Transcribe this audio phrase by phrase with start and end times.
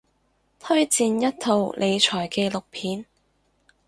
[0.59, 3.05] 推薦一套理財紀錄片